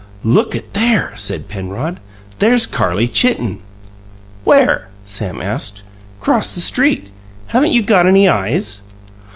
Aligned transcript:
"Look 0.23 0.55
at 0.55 0.73
there!" 0.73 1.13
said 1.15 1.47
Penrod. 1.47 1.99
"There's 2.39 2.65
Carlie 2.65 3.07
Chitten!" 3.07 3.59
"Where?" 4.43 4.87
Sam 5.05 5.39
asked. 5.39 5.83
"'Cross 6.19 6.55
the 6.55 6.59
street. 6.59 7.11
Haven't 7.49 7.71
you 7.73 7.83
got 7.83 8.07
any 8.07 8.27
eyes?" 8.27 8.81